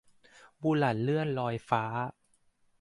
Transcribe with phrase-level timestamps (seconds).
[0.61, 1.83] บุหลันเลื่อนลอยฟ้า